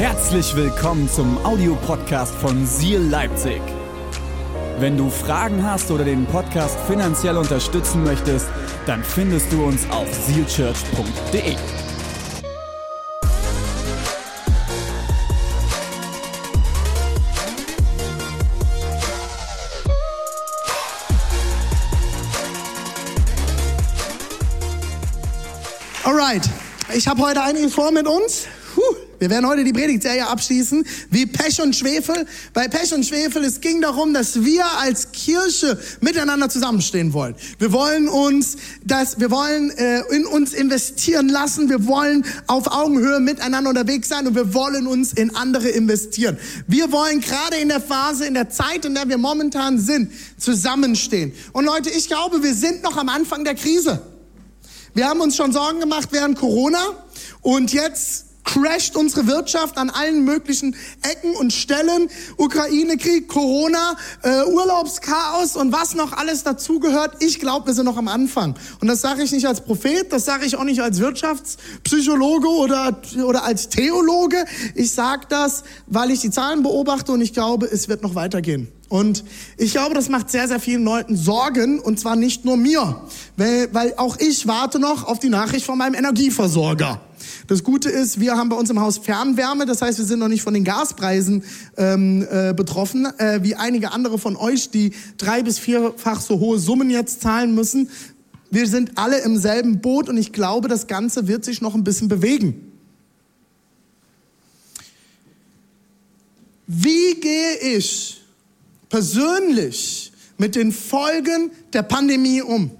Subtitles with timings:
[0.00, 3.60] Herzlich willkommen zum Audiopodcast von Seal Leipzig.
[4.78, 8.48] Wenn du Fragen hast oder den Podcast finanziell unterstützen möchtest,
[8.86, 11.54] dann findest du uns auf sealchurch.de.
[26.04, 26.48] Alright,
[26.94, 28.48] ich habe heute einiges vor mit uns.
[29.20, 32.26] Wir werden heute die Predigtserie abschließen, wie Pech und Schwefel.
[32.54, 37.34] Bei Pech und Schwefel, es ging darum, dass wir als Kirche miteinander zusammenstehen wollen.
[37.58, 41.68] Wir wollen uns, dass wir wollen äh, in uns investieren lassen.
[41.68, 46.38] Wir wollen auf Augenhöhe miteinander unterwegs sein und wir wollen uns in andere investieren.
[46.66, 51.34] Wir wollen gerade in der Phase, in der Zeit, in der wir momentan sind, zusammenstehen.
[51.52, 54.00] Und Leute, ich glaube, wir sind noch am Anfang der Krise.
[54.94, 56.80] Wir haben uns schon Sorgen gemacht während Corona
[57.42, 62.08] und jetzt crasht unsere Wirtschaft an allen möglichen Ecken und Stellen.
[62.36, 67.16] Ukraine-Krieg, Corona, äh, Urlaubschaos und was noch alles dazugehört.
[67.20, 68.54] Ich glaube, wir sind noch am Anfang.
[68.80, 73.00] Und das sage ich nicht als Prophet, das sage ich auch nicht als Wirtschaftspsychologe oder,
[73.24, 74.44] oder als Theologe.
[74.74, 78.68] Ich sage das, weil ich die Zahlen beobachte und ich glaube, es wird noch weitergehen.
[78.88, 79.22] Und
[79.56, 83.00] ich glaube, das macht sehr, sehr vielen Leuten Sorgen und zwar nicht nur mir,
[83.36, 87.00] weil, weil auch ich warte noch auf die Nachricht von meinem Energieversorger.
[87.50, 90.28] Das Gute ist, wir haben bei uns im Haus Fernwärme, das heißt, wir sind noch
[90.28, 91.42] nicht von den Gaspreisen
[91.76, 96.60] ähm, äh, betroffen, äh, wie einige andere von euch, die drei bis vierfach so hohe
[96.60, 97.90] Summen jetzt zahlen müssen.
[98.52, 101.82] Wir sind alle im selben Boot und ich glaube, das Ganze wird sich noch ein
[101.82, 102.70] bisschen bewegen.
[106.68, 108.22] Wie gehe ich
[108.88, 112.70] persönlich mit den Folgen der Pandemie um?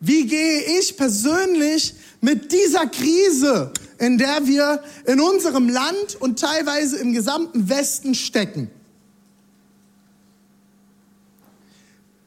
[0.00, 6.96] Wie gehe ich persönlich mit dieser Krise, in der wir in unserem Land und teilweise
[6.96, 8.70] im gesamten Westen stecken?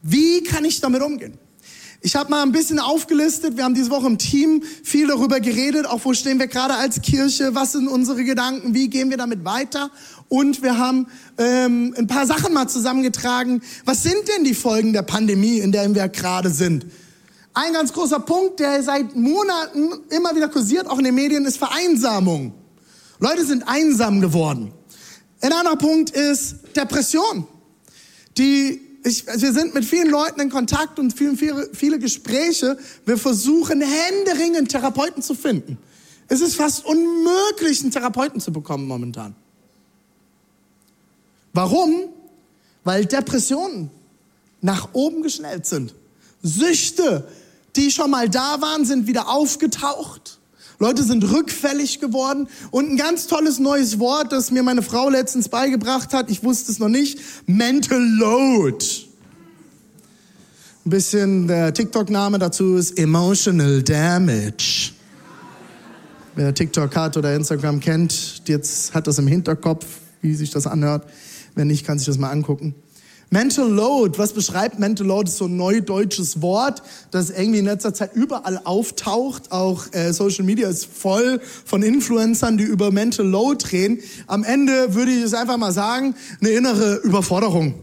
[0.03, 1.40] Wie kann ich damit umgehen?
[2.02, 3.58] Ich habe mal ein bisschen aufgelistet.
[3.58, 7.02] Wir haben diese Woche im Team viel darüber geredet, auch wo stehen wir gerade als
[7.02, 9.90] Kirche, was sind unsere Gedanken, wie gehen wir damit weiter.
[10.28, 11.08] Und wir haben
[11.40, 13.64] ähm, ein paar Sachen mal zusammengetragen.
[13.86, 16.86] Was sind denn die Folgen der Pandemie, in der wir gerade sind?
[17.56, 21.58] Ein ganz großer Punkt, der seit Monaten immer wieder kursiert, auch in den Medien, ist
[21.58, 22.54] Vereinsamung.
[23.20, 24.74] Leute sind einsam geworden.
[25.40, 27.48] Ein anderer Punkt ist Depression.
[28.38, 32.78] Die ich, also wir sind mit vielen Leuten in Kontakt und viele, viele, viele Gespräche.
[33.06, 35.78] Wir versuchen händeringend Therapeuten zu finden.
[36.28, 39.36] Es ist fast unmöglich, einen Therapeuten zu bekommen momentan.
[41.54, 42.10] Warum?
[42.84, 43.92] Weil Depressionen
[44.60, 45.94] nach oben geschnellt sind.
[46.42, 47.28] Süchte,
[47.75, 50.40] die schon mal da waren, sind wieder aufgetaucht.
[50.80, 52.47] Leute sind rückfällig geworden.
[52.72, 56.72] Und ein ganz tolles neues Wort, das mir meine Frau letztens beigebracht hat, ich wusste
[56.72, 58.86] es noch nicht, Mental Load.
[60.86, 64.92] Ein bisschen der TikTok-Name dazu ist Emotional Damage.
[66.36, 69.86] Wer TikTok hat oder Instagram kennt, jetzt hat das im Hinterkopf,
[70.22, 71.07] wie sich das anhört.
[71.56, 72.75] Wenn nicht, kann sich das mal angucken.
[73.35, 75.29] Mental Load, was beschreibt Mental Load?
[75.29, 76.81] Ist so ein neudeutsches Wort,
[77.12, 79.51] das irgendwie in letzter Zeit überall auftaucht.
[79.51, 84.00] Auch äh, Social Media ist voll von Influencern, die über Mental Load reden.
[84.28, 87.74] Am Ende würde ich es einfach mal sagen, eine innere Überforderung.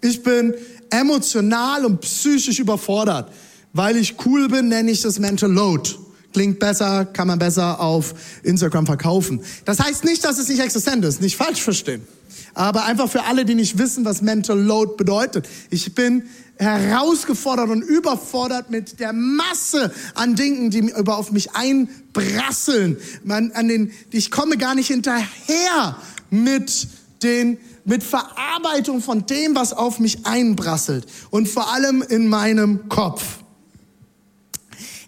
[0.00, 0.54] Ich bin
[0.90, 3.30] emotional und psychisch überfordert.
[3.72, 5.90] Weil ich cool bin, nenne ich das Mental Load.
[6.32, 9.40] Klingt besser, kann man besser auf Instagram verkaufen.
[9.64, 12.06] Das heißt nicht, dass es nicht existent ist, nicht falsch verstehen.
[12.54, 15.48] Aber einfach für alle, die nicht wissen, was Mental Load bedeutet.
[15.70, 16.24] Ich bin
[16.56, 22.98] herausgefordert und überfordert mit der Masse an Dingen, die über auf mich einbrasseln.
[23.24, 25.96] Man, an den, ich komme gar nicht hinterher
[26.30, 26.88] mit
[27.22, 33.39] den mit Verarbeitung von dem, was auf mich einbrasselt und vor allem in meinem Kopf.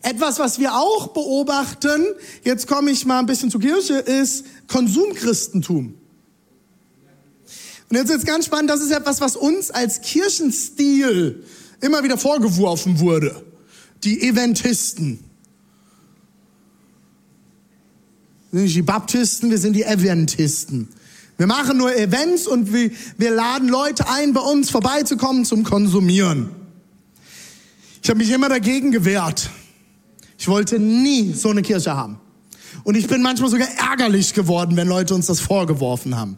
[0.03, 2.05] Etwas, was wir auch beobachten,
[2.43, 5.95] jetzt komme ich mal ein bisschen zur Kirche, ist Konsumchristentum.
[7.89, 11.45] Und jetzt ist ganz spannend, das ist etwas, was uns als Kirchenstil
[11.81, 13.45] immer wieder vorgeworfen wurde.
[14.03, 15.23] Die Eventisten.
[18.51, 20.89] Wir sind nicht die Baptisten, wir sind die Eventisten.
[21.37, 26.51] Wir machen nur Events und wir, wir laden Leute ein, bei uns vorbeizukommen zum Konsumieren.
[28.03, 29.51] Ich habe mich immer dagegen gewehrt.
[30.43, 32.19] Ich wollte nie so eine Kirche haben.
[32.83, 36.37] Und ich bin manchmal sogar ärgerlich geworden, wenn Leute uns das vorgeworfen haben.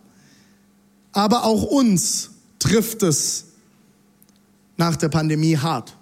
[1.12, 3.46] Aber auch uns trifft es
[4.76, 5.96] nach der Pandemie hart.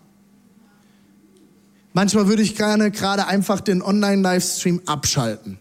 [1.92, 5.58] Manchmal würde ich gerne gerade einfach den Online-Livestream abschalten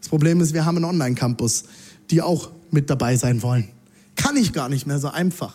[0.00, 1.62] Das Problem ist, wir haben einen Online-Campus,
[2.10, 3.68] die auch mit dabei sein wollen.
[4.16, 5.54] Kann ich gar nicht mehr so einfach.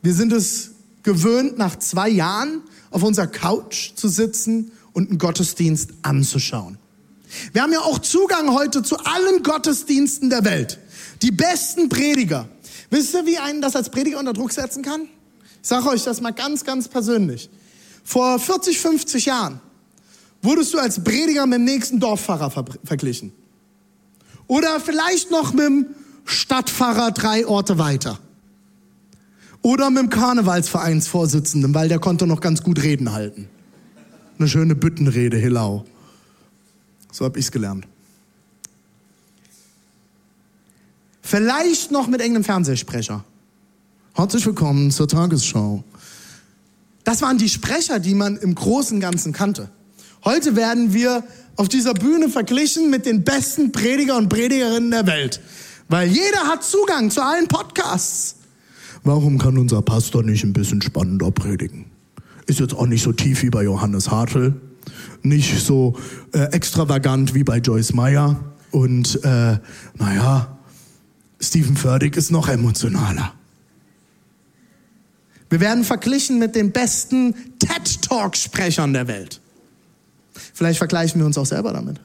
[0.00, 0.73] Wir sind es
[1.04, 6.78] gewöhnt, nach zwei Jahren auf unserer Couch zu sitzen und einen Gottesdienst anzuschauen.
[7.52, 10.78] Wir haben ja auch Zugang heute zu allen Gottesdiensten der Welt.
[11.22, 12.48] Die besten Prediger.
[12.90, 15.02] Wisst ihr, wie einen das als Prediger unter Druck setzen kann?
[15.62, 17.50] Ich sage euch das mal ganz, ganz persönlich.
[18.04, 19.60] Vor 40, 50 Jahren
[20.42, 23.32] wurdest du als Prediger mit dem nächsten Dorfpfarrer ver verglichen.
[24.46, 25.86] Oder vielleicht noch mit dem
[26.24, 28.18] Stadtpfarrer drei Orte weiter.
[29.64, 33.48] Oder mit dem Karnevalsvereinsvorsitzenden, weil der konnte noch ganz gut Reden halten.
[34.38, 35.86] Eine schöne Büttenrede, Hillau.
[37.10, 37.86] So habe ich's gelernt.
[41.22, 43.24] Vielleicht noch mit irgendeinem Fernsehsprecher.
[44.12, 45.82] Herzlich willkommen zur Tagesschau.
[47.04, 49.70] Das waren die Sprecher, die man im Großen und Ganzen kannte.
[50.26, 51.24] Heute werden wir
[51.56, 55.40] auf dieser Bühne verglichen mit den besten Prediger und Predigerinnen der Welt.
[55.88, 58.43] Weil jeder hat Zugang zu allen Podcasts.
[59.04, 61.86] Warum kann unser Pastor nicht ein bisschen spannender predigen?
[62.46, 64.54] Ist jetzt auch nicht so tief wie bei Johannes Hartl,
[65.22, 65.96] nicht so
[66.32, 68.40] äh, extravagant wie bei Joyce Meyer
[68.70, 69.58] und äh,
[69.98, 70.58] naja,
[71.38, 73.32] Stephen Furtick ist noch emotionaler.
[75.50, 79.40] Wir werden verglichen mit den besten TED-Talk-Sprechern der Welt.
[80.54, 82.00] Vielleicht vergleichen wir uns auch selber damit.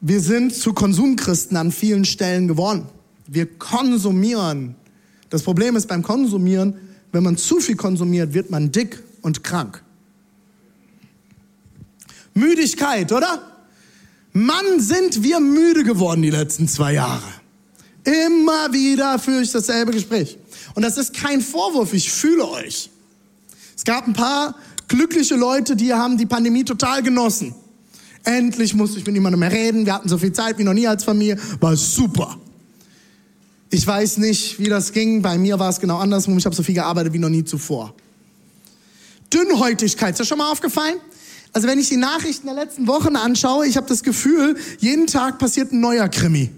[0.00, 2.86] Wir sind zu Konsumchristen an vielen Stellen geworden.
[3.26, 4.76] Wir konsumieren.
[5.30, 6.74] Das Problem ist beim Konsumieren,
[7.12, 9.82] wenn man zu viel konsumiert, wird man dick und krank.
[12.34, 13.40] Müdigkeit, oder?
[14.32, 17.24] Mann, sind wir müde geworden die letzten zwei Jahre.
[18.04, 20.38] Immer wieder führe ich dasselbe Gespräch.
[20.74, 22.90] Und das ist kein Vorwurf, ich fühle euch.
[23.74, 24.54] Es gab ein paar
[24.88, 27.54] glückliche Leute, die haben die Pandemie total genossen.
[28.26, 29.86] Endlich musste ich mit niemandem mehr reden.
[29.86, 31.38] Wir hatten so viel Zeit wie noch nie als Familie.
[31.60, 32.36] War super.
[33.70, 35.22] Ich weiß nicht, wie das ging.
[35.22, 36.36] Bei mir war es genau andersrum.
[36.36, 37.94] Ich habe so viel gearbeitet wie noch nie zuvor.
[39.32, 40.96] Dünnhäutigkeit, ist das schon mal aufgefallen?
[41.52, 45.38] Also wenn ich die Nachrichten der letzten Wochen anschaue, ich habe das Gefühl, jeden Tag
[45.38, 46.50] passiert ein neuer Krimi.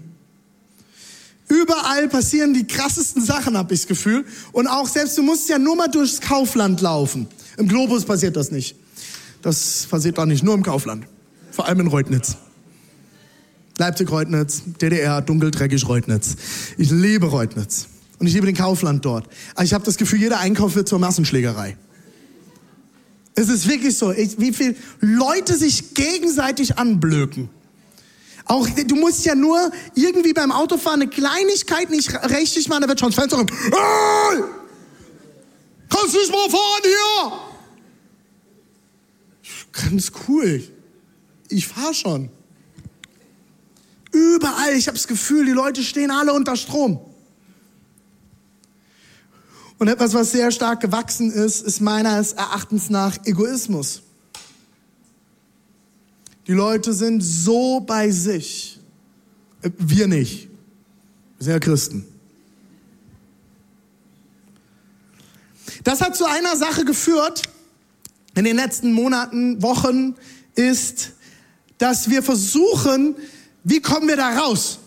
[1.49, 4.25] Überall passieren die krassesten Sachen, habe ich das Gefühl.
[4.53, 7.27] Und auch selbst, du musst ja nur mal durchs Kaufland laufen.
[7.57, 8.75] Im Globus passiert das nicht.
[9.43, 11.05] Das passiert auch nicht, nur im Kaufland.
[11.59, 12.37] Vor allem in Reutnitz.
[13.77, 16.37] Leipzig-Reutnitz, DDR, dunkeldreckig Reutnitz.
[16.77, 17.89] Ich liebe Reutnitz.
[18.17, 19.27] Und ich liebe den Kaufland dort.
[19.55, 21.75] Aber ich habe das Gefühl, jeder Einkauf wird zur Massenschlägerei.
[23.35, 27.49] Es ist wirklich so, wie viele Leute sich gegenseitig anblöken.
[28.45, 29.59] Auch, du musst ja nur
[29.95, 33.47] irgendwie beim Autofahren eine Kleinigkeit nicht richtig machen, da wird schon das Fenster rum.
[33.49, 34.43] Hey!
[35.89, 37.33] Kannst du nicht mal fahren hier?
[39.89, 40.63] Ganz cool.
[41.49, 42.29] Ich fahre schon.
[44.11, 46.99] Überall, ich habe das Gefühl, die Leute stehen alle unter Strom.
[49.77, 54.01] Und etwas, was sehr stark gewachsen ist, ist meines Erachtens nach Egoismus.
[56.47, 58.79] Die Leute sind so bei sich.
[59.61, 60.49] Wir nicht.
[61.37, 62.05] Wir sind ja Christen.
[65.83, 67.43] Das hat zu einer Sache geführt
[68.35, 70.15] in den letzten Monaten, Wochen,
[70.55, 71.13] ist,
[71.79, 73.15] dass wir versuchen,
[73.63, 74.79] wie kommen wir da raus?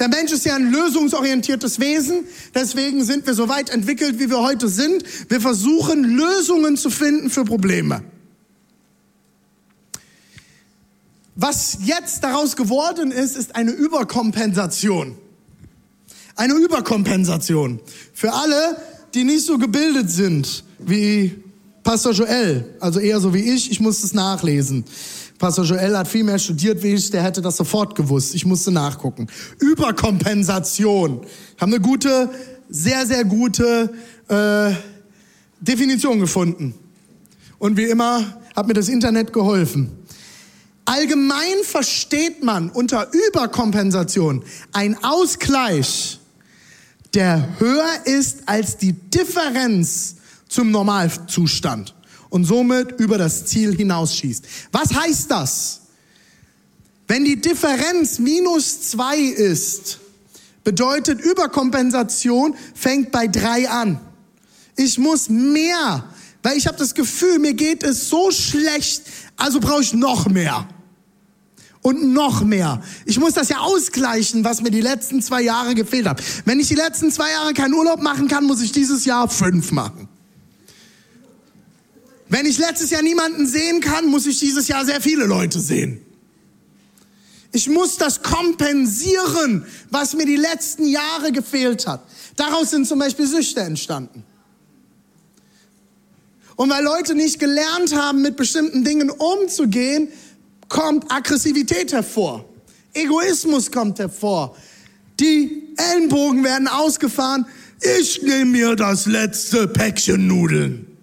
[0.00, 4.40] Der Mensch ist ja ein lösungsorientiertes Wesen, deswegen sind wir so weit entwickelt, wie wir
[4.40, 5.04] heute sind.
[5.28, 8.02] Wir versuchen Lösungen zu finden für Probleme.
[11.36, 15.16] Was jetzt daraus geworden ist, ist eine Überkompensation.
[16.36, 17.80] Eine Überkompensation.
[18.12, 18.76] Für alle,
[19.14, 21.36] die nicht so gebildet sind wie
[21.84, 24.84] Pastor Joel, also eher so wie ich, ich muss es nachlesen.
[25.38, 28.34] Pastor Joel hat viel mehr studiert wie ich, der hätte das sofort gewusst.
[28.34, 29.26] Ich musste nachgucken.
[29.58, 31.22] Überkompensation.
[31.56, 32.30] Ich habe eine gute,
[32.68, 33.92] sehr, sehr gute
[34.28, 34.72] äh,
[35.60, 36.74] Definition gefunden.
[37.58, 39.92] Und wie immer hat mir das Internet geholfen.
[40.84, 46.20] Allgemein versteht man unter Überkompensation ein Ausgleich,
[47.14, 51.94] der höher ist als die Differenz zum Normalzustand
[52.34, 54.44] und somit über das Ziel hinausschießt.
[54.72, 55.82] Was heißt das?
[57.06, 60.00] Wenn die Differenz minus zwei ist,
[60.64, 64.00] bedeutet Überkompensation fängt bei drei an.
[64.74, 66.06] Ich muss mehr,
[66.42, 69.04] weil ich habe das Gefühl, mir geht es so schlecht,
[69.36, 70.66] also brauche ich noch mehr.
[71.82, 72.82] Und noch mehr.
[73.04, 76.20] Ich muss das ja ausgleichen, was mir die letzten zwei Jahre gefehlt hat.
[76.46, 79.70] Wenn ich die letzten zwei Jahre keinen Urlaub machen kann, muss ich dieses Jahr fünf
[79.70, 80.08] machen.
[82.34, 86.04] Wenn ich letztes Jahr niemanden sehen kann, muss ich dieses Jahr sehr viele Leute sehen.
[87.52, 92.04] Ich muss das kompensieren, was mir die letzten Jahre gefehlt hat.
[92.34, 94.24] Daraus sind zum Beispiel Süchte entstanden.
[96.56, 100.08] Und weil Leute nicht gelernt haben, mit bestimmten Dingen umzugehen,
[100.68, 102.44] kommt Aggressivität hervor.
[102.94, 104.56] Egoismus kommt hervor.
[105.20, 107.46] Die Ellenbogen werden ausgefahren.
[108.00, 110.93] Ich nehme mir das letzte Päckchen Nudeln.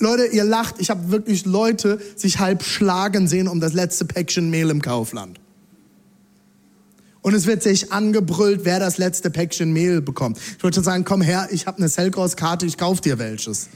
[0.00, 0.76] Leute, ihr lacht.
[0.78, 5.38] Ich habe wirklich Leute sich halb schlagen sehen um das letzte Päckchen Mehl im Kaufland.
[7.20, 10.38] Und es wird sich angebrüllt, wer das letzte Päckchen Mehl bekommt.
[10.56, 13.68] Ich wollte sagen, komm her, ich habe eine Selgros-Karte, ich kauf dir welches.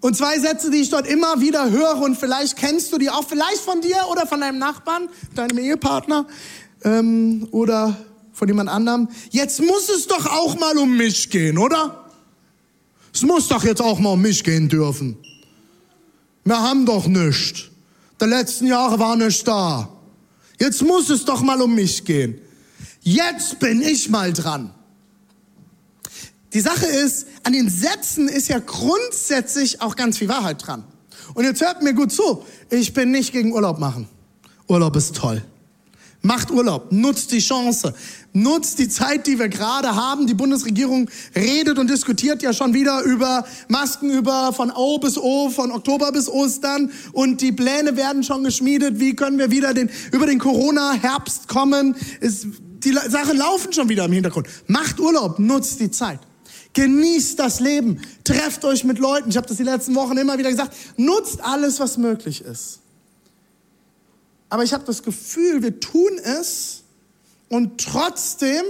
[0.00, 3.26] Und zwei Sätze, die ich dort immer wieder höre und vielleicht kennst du die auch,
[3.26, 6.26] vielleicht von dir oder von deinem Nachbarn, deinem Ehepartner
[6.84, 7.96] ähm, oder
[8.32, 9.08] von jemand anderem.
[9.30, 12.06] Jetzt muss es doch auch mal um mich gehen, oder?
[13.12, 15.16] Es muss doch jetzt auch mal um mich gehen dürfen.
[16.44, 17.64] Wir haben doch nichts.
[18.20, 19.88] Die letzten Jahre war nichts da.
[20.58, 22.40] Jetzt muss es doch mal um mich gehen.
[23.02, 24.72] Jetzt bin ich mal dran.
[26.52, 30.84] Die Sache ist, an den Sätzen ist ja grundsätzlich auch ganz viel Wahrheit dran.
[31.34, 32.44] Und jetzt hört mir gut zu.
[32.70, 34.08] Ich bin nicht gegen Urlaub machen.
[34.68, 35.42] Urlaub ist toll.
[36.24, 37.94] Macht Urlaub, nutzt die Chance,
[38.32, 40.28] nutzt die Zeit, die wir gerade haben.
[40.28, 45.50] Die Bundesregierung redet und diskutiert ja schon wieder über Masken über von O bis O,
[45.50, 49.00] von Oktober bis Ostern und die Pläne werden schon geschmiedet.
[49.00, 51.96] Wie können wir wieder den, über den Corona-Herbst kommen?
[52.20, 52.46] Es,
[52.84, 54.46] die Sachen laufen schon wieder im Hintergrund.
[54.68, 56.20] Macht Urlaub, nutzt die Zeit.
[56.74, 58.00] Genießt das Leben.
[58.22, 59.28] Trefft euch mit Leuten.
[59.28, 60.74] Ich habe das die letzten Wochen immer wieder gesagt.
[60.96, 62.81] Nutzt alles, was möglich ist.
[64.52, 66.82] Aber ich habe das Gefühl, wir tun es
[67.48, 68.62] und trotzdem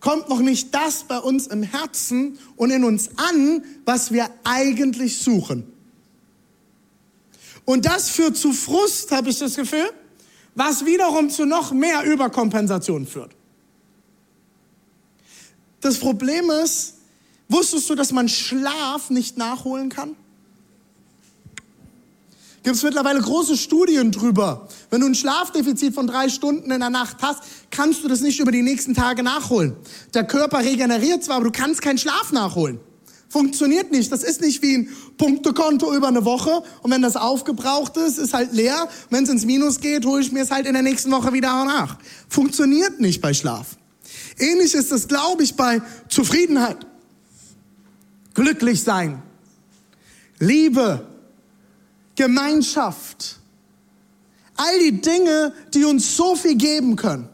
[0.00, 5.16] kommt noch nicht das bei uns im Herzen und in uns an, was wir eigentlich
[5.16, 5.64] suchen.
[7.64, 9.90] Und das führt zu Frust, habe ich das Gefühl,
[10.54, 13.34] was wiederum zu noch mehr Überkompensation führt.
[15.80, 16.96] Das Problem ist,
[17.48, 20.16] wusstest du, dass man Schlaf nicht nachholen kann?
[22.64, 24.66] Gibt es mittlerweile große Studien drüber.
[24.88, 28.40] Wenn du ein Schlafdefizit von drei Stunden in der Nacht hast, kannst du das nicht
[28.40, 29.76] über die nächsten Tage nachholen.
[30.14, 32.80] Der Körper regeneriert zwar, aber du kannst keinen Schlaf nachholen.
[33.28, 34.10] Funktioniert nicht.
[34.10, 36.62] Das ist nicht wie ein Punktekonto über eine Woche.
[36.80, 38.88] Und wenn das aufgebraucht ist, ist halt leer.
[39.10, 41.64] Wenn es ins Minus geht, hole ich mir es halt in der nächsten Woche wieder
[41.66, 41.98] nach.
[42.30, 43.76] Funktioniert nicht bei Schlaf.
[44.38, 46.78] Ähnlich ist es, glaube ich, bei Zufriedenheit,
[48.32, 49.22] glücklich sein,
[50.38, 51.06] Liebe,
[52.16, 53.38] Gemeinschaft.
[54.56, 57.28] All die Dinge, die uns so viel geben können.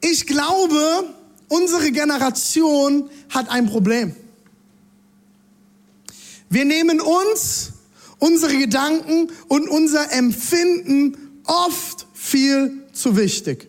[0.00, 1.14] Ich glaube,
[1.48, 4.14] unsere Generation hat ein Problem.
[6.50, 7.72] Wir nehmen uns,
[8.18, 13.68] unsere Gedanken und unser Empfinden oft viel zu wichtig.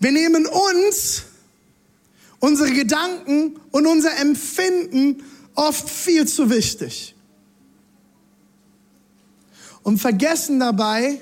[0.00, 1.24] Wir nehmen uns,
[2.40, 5.22] unsere Gedanken und unser Empfinden
[5.54, 7.14] oft viel zu wichtig.
[9.82, 11.20] Und vergessen dabei,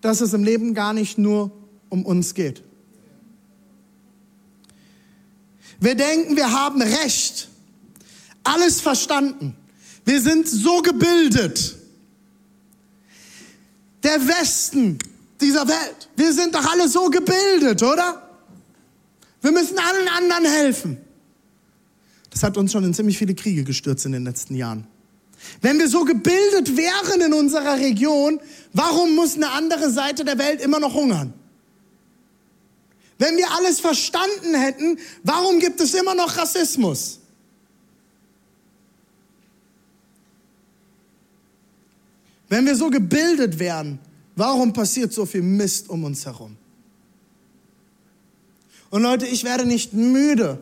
[0.00, 1.50] dass es im Leben gar nicht nur
[1.88, 2.62] um uns geht.
[5.80, 7.48] Wir denken, wir haben Recht,
[8.42, 9.56] alles verstanden.
[10.04, 11.76] Wir sind so gebildet.
[14.02, 14.98] Der Westen
[15.40, 16.08] dieser Welt.
[16.16, 18.23] Wir sind doch alle so gebildet, oder?
[19.44, 20.96] Wir müssen allen anderen helfen.
[22.30, 24.86] Das hat uns schon in ziemlich viele Kriege gestürzt in den letzten Jahren.
[25.60, 28.40] Wenn wir so gebildet wären in unserer Region,
[28.72, 31.34] warum muss eine andere Seite der Welt immer noch hungern?
[33.18, 37.20] Wenn wir alles verstanden hätten, warum gibt es immer noch Rassismus?
[42.48, 43.98] Wenn wir so gebildet wären,
[44.36, 46.56] Warum passiert so viel Mist um uns herum?
[48.94, 50.56] Und Leute, ich werde nicht müde,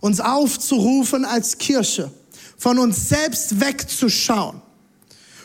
[0.00, 2.10] uns aufzurufen als Kirche,
[2.56, 4.62] von uns selbst wegzuschauen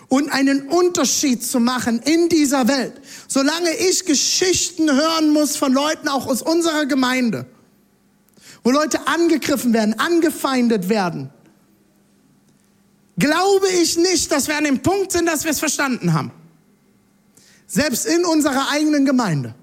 [0.08, 2.94] und einen Unterschied zu machen in dieser Welt.
[3.28, 7.46] Solange ich Geschichten hören muss von Leuten auch aus unserer Gemeinde,
[8.64, 11.32] wo Leute angegriffen werden, angefeindet werden,
[13.18, 16.32] glaube ich nicht, dass wir an dem Punkt sind, dass wir es verstanden haben.
[17.68, 19.56] Selbst in unserer eigenen Gemeinde.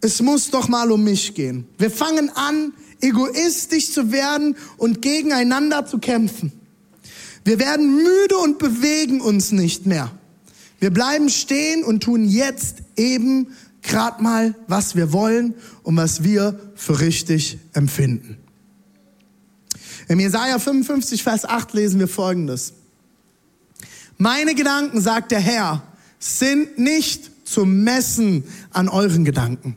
[0.00, 1.66] Es muss doch mal um mich gehen.
[1.76, 6.52] Wir fangen an, egoistisch zu werden und gegeneinander zu kämpfen.
[7.44, 10.10] Wir werden müde und bewegen uns nicht mehr.
[10.80, 13.48] Wir bleiben stehen und tun jetzt eben
[13.82, 18.36] gerade mal, was wir wollen und was wir für richtig empfinden.
[20.08, 22.74] Im Jesaja 55, Vers 8 lesen wir Folgendes.
[24.16, 25.82] Meine Gedanken, sagt der Herr,
[26.18, 29.76] sind nicht zu messen an euren Gedanken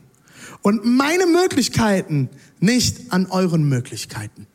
[0.62, 4.46] und meine Möglichkeiten nicht an euren Möglichkeiten.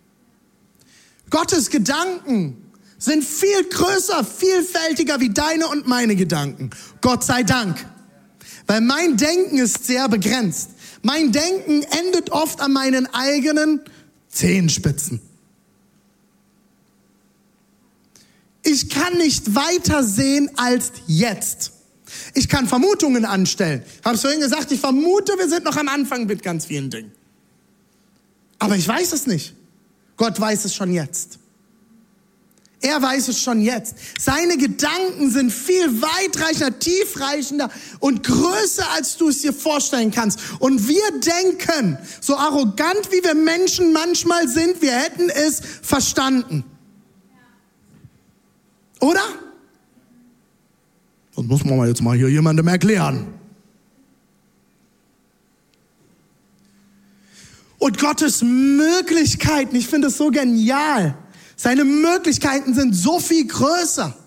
[1.29, 6.71] Gottes Gedanken sind viel größer, vielfältiger wie deine und meine Gedanken.
[7.01, 7.85] Gott sei Dank.
[8.65, 10.71] Weil mein Denken ist sehr begrenzt.
[11.03, 13.81] Mein Denken endet oft an meinen eigenen
[14.29, 15.21] Zehenspitzen.
[18.63, 21.71] Ich kann nicht weiter sehen als jetzt.
[22.33, 23.83] Ich kann Vermutungen anstellen.
[24.13, 27.11] Ich vorhin gesagt, ich vermute, wir sind noch am Anfang mit ganz vielen Dingen.
[28.59, 29.53] Aber ich weiß es nicht.
[30.15, 31.39] Gott weiß es schon jetzt.
[32.79, 33.95] Er weiß es schon jetzt.
[34.19, 40.39] Seine Gedanken sind viel weitreichender, tiefreichender und größer, als du es dir vorstellen kannst.
[40.59, 46.63] Und wir denken, so arrogant wie wir Menschen manchmal sind, wir hätten es verstanden.
[48.99, 49.23] Oder?
[51.37, 53.27] Das muss man jetzt mal hier jemandem erklären.
[57.77, 61.15] Und Gottes Möglichkeiten, ich finde es so genial.
[61.55, 64.17] Seine Möglichkeiten sind so viel größer.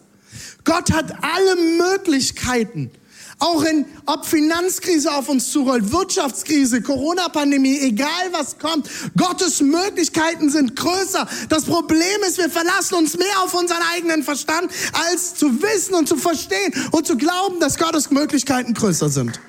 [0.63, 2.93] Gott hat alle Möglichkeiten.
[3.41, 10.77] Auch in, ob Finanzkrise auf uns zurollt, Wirtschaftskrise, Corona-Pandemie, egal was kommt, Gottes Möglichkeiten sind
[10.77, 11.27] größer.
[11.49, 16.07] Das Problem ist, wir verlassen uns mehr auf unseren eigenen Verstand, als zu wissen und
[16.07, 19.41] zu verstehen und zu glauben, dass Gottes Möglichkeiten größer sind.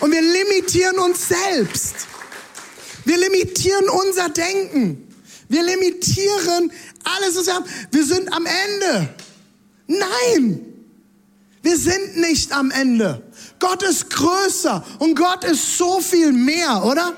[0.00, 2.06] Und wir limitieren uns selbst.
[3.04, 5.06] Wir limitieren unser Denken.
[5.50, 6.72] Wir limitieren
[7.04, 7.66] alles, was wir haben.
[7.90, 9.14] Wir sind am Ende.
[9.86, 10.71] Nein,
[11.62, 13.22] wir sind nicht am Ende.
[13.58, 17.14] Gott ist größer und Gott ist so viel mehr, oder?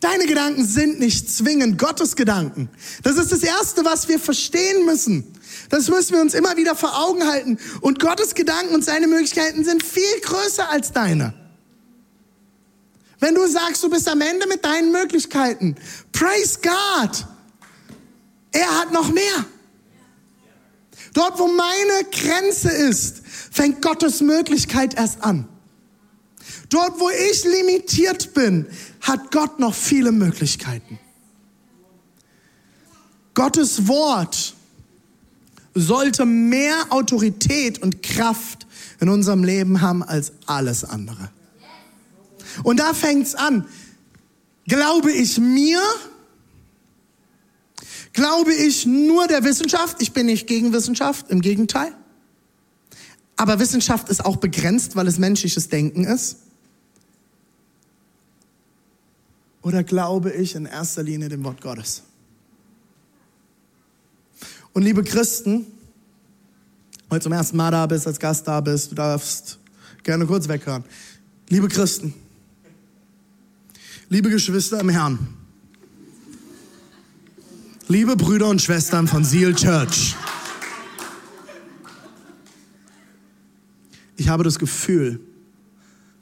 [0.00, 2.70] Deine Gedanken sind nicht zwingend Gottes Gedanken.
[3.02, 5.34] Das ist das Erste, was wir verstehen müssen.
[5.68, 7.58] Das müssen wir uns immer wieder vor Augen halten.
[7.82, 11.34] Und Gottes Gedanken und seine Möglichkeiten sind viel größer als deine.
[13.18, 15.76] Wenn du sagst, du bist am Ende mit deinen Möglichkeiten,
[16.12, 17.26] praise God.
[18.52, 19.44] Er hat noch mehr.
[21.12, 25.48] Dort, wo meine Grenze ist, fängt Gottes Möglichkeit erst an.
[26.68, 28.66] Dort, wo ich limitiert bin,
[29.00, 30.98] hat Gott noch viele Möglichkeiten.
[33.34, 34.54] Gottes Wort
[35.74, 38.66] sollte mehr Autorität und Kraft
[39.00, 41.30] in unserem Leben haben als alles andere.
[42.62, 43.66] Und da fängt's an.
[44.66, 45.80] Glaube ich mir
[48.12, 50.02] Glaube ich nur der Wissenschaft?
[50.02, 51.92] Ich bin nicht gegen Wissenschaft, im Gegenteil.
[53.36, 56.38] Aber Wissenschaft ist auch begrenzt, weil es menschliches Denken ist.
[59.62, 62.02] Oder glaube ich in erster Linie dem Wort Gottes?
[64.72, 65.66] Und liebe Christen,
[67.10, 69.58] heute zum ersten Mal da bist, als Gast da bist, du darfst
[70.02, 70.84] gerne kurz weghören.
[71.48, 72.14] Liebe Christen,
[74.08, 75.39] liebe Geschwister im Herrn,
[77.90, 80.14] Liebe Brüder und Schwestern von Seal Church,
[84.16, 85.18] ich habe das Gefühl,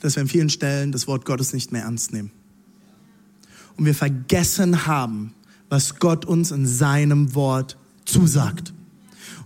[0.00, 2.30] dass wir an vielen Stellen das Wort Gottes nicht mehr ernst nehmen.
[3.76, 5.34] Und wir vergessen haben,
[5.68, 7.76] was Gott uns in seinem Wort
[8.06, 8.72] zusagt.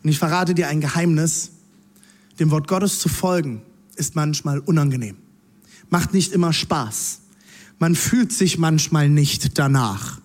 [0.05, 1.51] Und ich verrate dir ein Geheimnis.
[2.39, 3.63] Dem Wort Gottes zu folgen
[3.97, 5.17] ist manchmal unangenehm.
[5.91, 7.19] Macht nicht immer Spaß.
[7.81, 10.22] Man fühlt sich manchmal nicht danach.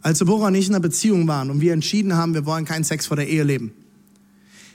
[0.00, 2.84] Als Deborah und ich in einer Beziehung waren und wir entschieden haben, wir wollen keinen
[2.84, 3.72] Sex vor der Ehe leben.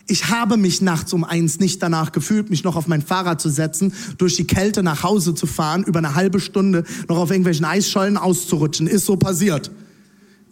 [0.05, 3.49] Ich habe mich nachts um eins nicht danach gefühlt, mich noch auf mein Fahrrad zu
[3.49, 7.63] setzen, durch die Kälte nach Hause zu fahren, über eine halbe Stunde noch auf irgendwelchen
[7.63, 8.87] Eisschollen auszurutschen.
[8.87, 9.71] Ist so passiert.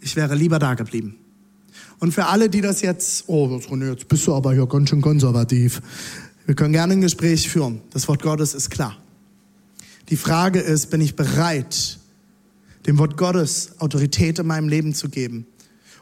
[0.00, 1.16] Ich wäre lieber da geblieben.
[1.98, 5.82] Und für alle, die das jetzt, oh, jetzt bist du aber hier ganz schön konservativ.
[6.46, 7.82] Wir können gerne ein Gespräch führen.
[7.90, 8.96] Das Wort Gottes ist klar.
[10.08, 11.98] Die Frage ist, bin ich bereit,
[12.86, 15.46] dem Wort Gottes Autorität in meinem Leben zu geben?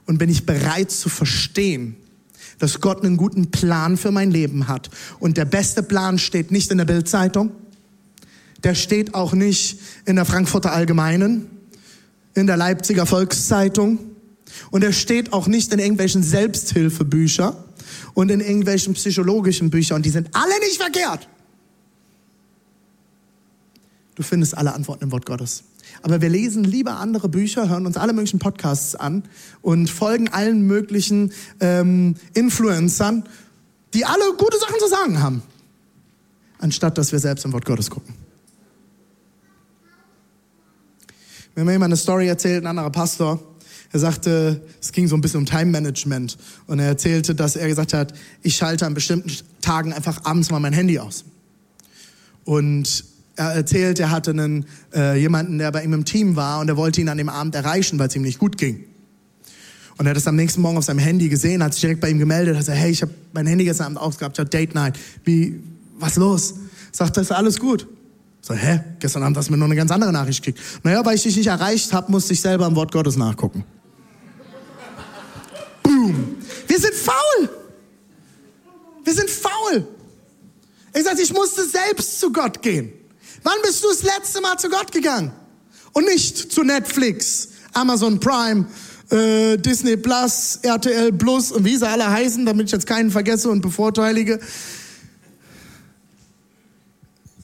[0.06, 1.96] Und bin ich bereit zu verstehen,
[2.58, 4.90] dass Gott einen guten Plan für mein Leben hat?
[5.18, 7.52] Und der beste Plan steht nicht in der Bildzeitung,
[8.64, 11.46] der steht auch nicht in der Frankfurter Allgemeinen,
[12.34, 13.98] in der Leipziger Volkszeitung
[14.70, 17.54] und er steht auch nicht in irgendwelchen Selbsthilfebüchern
[18.14, 21.28] und in irgendwelchen psychologischen Büchern und die sind alle nicht verkehrt.
[24.14, 25.64] Du findest alle Antworten im Wort Gottes.
[26.02, 29.24] Aber wir lesen lieber andere Bücher, hören uns alle möglichen Podcasts an
[29.60, 33.24] und folgen allen möglichen ähm, Influencern,
[33.92, 35.42] die alle gute Sachen zu sagen haben,
[36.58, 38.14] anstatt dass wir selbst im Wort Gottes gucken.
[41.54, 43.40] Mir hat jemand eine Story erzählt, ein anderer Pastor,
[43.92, 47.66] er sagte, es ging so ein bisschen um Time Management und er erzählte, dass er
[47.66, 51.24] gesagt hat, ich schalte an bestimmten Tagen einfach abends mal mein Handy aus.
[52.44, 53.04] Und
[53.40, 56.76] er erzählt, er hatte einen, äh, jemanden, der bei ihm im Team war und er
[56.76, 58.84] wollte ihn an dem Abend erreichen, weil es ihm nicht gut ging.
[59.96, 62.10] Und er hat es am nächsten Morgen auf seinem Handy gesehen, hat sich direkt bei
[62.10, 64.74] ihm gemeldet, hat gesagt, hey, ich habe mein Handy gestern Abend ausgehabt, ich hatte Date
[64.74, 64.98] Night.
[65.24, 65.60] Wie,
[65.98, 66.54] was los?
[66.92, 67.86] Sagt er, ist alles gut?
[68.42, 68.80] So, hä?
[68.98, 70.62] Gestern Abend hast du mir noch eine ganz andere Nachricht gekriegt.
[70.82, 73.64] Naja, weil ich dich nicht erreicht habe, musste ich selber im Wort Gottes nachgucken.
[75.82, 76.36] Boom.
[76.66, 77.48] Wir sind faul.
[79.04, 79.86] Wir sind faul.
[80.94, 82.92] Ich sage, ich musste selbst zu Gott gehen.
[83.42, 85.32] Wann bist du das letzte Mal zu Gott gegangen?
[85.92, 88.66] Und nicht zu Netflix, Amazon Prime,
[89.10, 93.50] äh, Disney Plus, RTL Plus und wie sie alle heißen, damit ich jetzt keinen vergesse
[93.50, 94.38] und bevorteilige.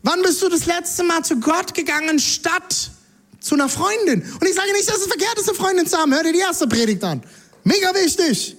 [0.03, 2.93] Wann bist du das letzte Mal zu Gott gegangen, statt
[3.41, 4.23] zu einer Freundin?
[4.23, 6.15] Und ich sage nicht, dass es verkehrt ist, eine Freundin zu haben.
[6.15, 7.23] Hör dir die erste Predigt an.
[7.65, 8.57] Mega wichtig.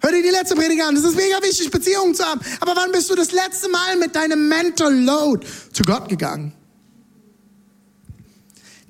[0.00, 0.96] Hör dir die letzte Predigt an.
[0.96, 2.40] Es ist mega wichtig, Beziehungen zu haben.
[2.60, 6.52] Aber wann bist du das letzte Mal mit deinem Mental Load zu Gott gegangen?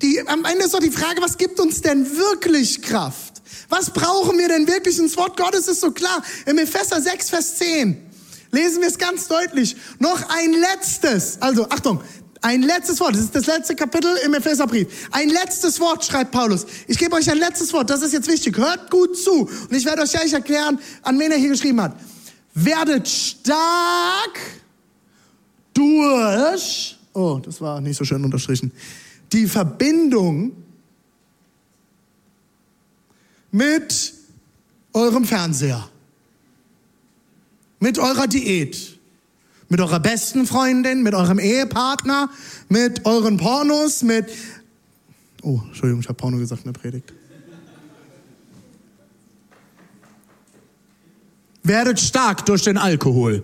[0.01, 3.41] Die, am Ende ist doch die Frage, was gibt uns denn wirklich Kraft?
[3.69, 4.97] Was brauchen wir denn wirklich?
[4.97, 6.23] Das Wort Gottes ist so klar.
[6.45, 8.09] Im Epheser 6, Vers 10
[8.51, 9.75] lesen wir es ganz deutlich.
[9.99, 12.01] Noch ein letztes, also Achtung,
[12.41, 15.09] ein letztes Wort, das ist das letzte Kapitel im Epheserbrief.
[15.11, 16.65] Ein letztes Wort schreibt Paulus.
[16.87, 18.57] Ich gebe euch ein letztes Wort, das ist jetzt wichtig.
[18.57, 21.95] Hört gut zu und ich werde euch gleich erklären, an wen er hier geschrieben hat.
[22.53, 24.39] Werdet stark
[25.73, 28.71] durch, oh, das war nicht so schön unterstrichen,
[29.33, 30.53] die Verbindung
[33.51, 34.13] mit
[34.93, 35.89] eurem Fernseher,
[37.79, 38.98] mit eurer Diät,
[39.69, 42.29] mit eurer besten Freundin, mit eurem Ehepartner,
[42.67, 44.29] mit euren Pornos, mit...
[45.43, 47.13] Oh, Entschuldigung, ich habe Porno gesagt in der Predigt.
[51.63, 53.43] Werdet stark durch den Alkohol.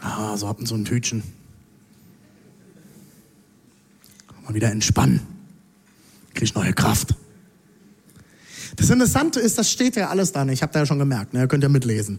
[0.00, 1.22] Ah, so habt ihr so ein Tütchen.
[4.42, 5.20] Mal wieder entspannen.
[6.34, 7.14] Krieg neue Kraft.
[8.76, 10.46] Das Interessante ist, das steht ja alles da.
[10.46, 11.46] Ich habe da ja schon gemerkt, ne?
[11.46, 12.18] könnt ihr mitlesen.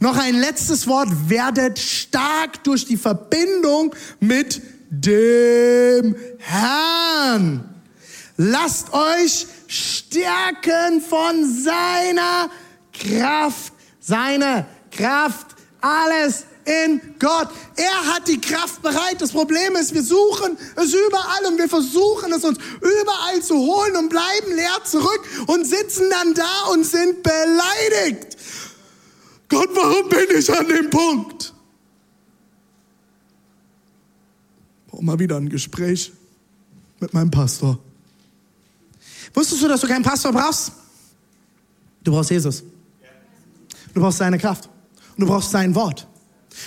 [0.00, 1.08] Noch ein letztes Wort.
[1.28, 4.60] Werdet stark durch die Verbindung mit
[4.90, 7.64] dem Herrn.
[8.36, 12.50] Lasst euch stärken von seiner
[12.92, 13.72] Kraft.
[14.00, 15.46] Seine Kraft.
[15.80, 17.48] Alles in Gott.
[17.76, 19.20] Er hat die Kraft bereit.
[19.20, 23.96] Das Problem ist, wir suchen es überall und wir versuchen es uns überall zu holen
[23.96, 28.36] und bleiben leer zurück und sitzen dann da und sind beleidigt.
[29.48, 31.52] Gott, warum bin ich an dem Punkt?
[34.86, 36.12] Brauche mal wieder ein Gespräch
[37.00, 37.78] mit meinem Pastor.
[39.34, 40.72] Wusstest du, dass du keinen Pastor brauchst?
[42.04, 42.62] Du brauchst Jesus.
[43.94, 44.68] Du brauchst seine Kraft.
[45.16, 46.06] Und du brauchst sein Wort.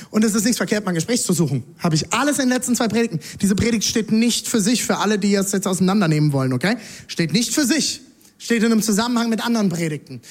[0.10, 1.64] Und es ist nichts verkehrt, mal ein Gespräch zu suchen.
[1.80, 3.20] Habe ich alles in den letzten zwei Predigten.
[3.42, 6.78] Diese Predigt steht nicht für sich, für alle, die es jetzt auseinandernehmen wollen, okay?
[7.08, 8.02] Steht nicht für sich.
[8.38, 10.22] Steht in einem Zusammenhang mit anderen Predigten.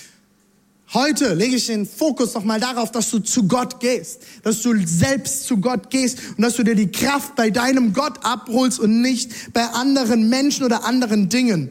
[0.92, 5.44] Heute lege ich den Fokus nochmal darauf, dass du zu Gott gehst, dass du selbst
[5.44, 9.52] zu Gott gehst und dass du dir die Kraft bei deinem Gott abholst und nicht
[9.52, 11.70] bei anderen Menschen oder anderen Dingen.